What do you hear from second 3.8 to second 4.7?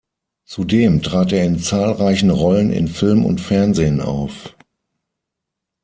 auf.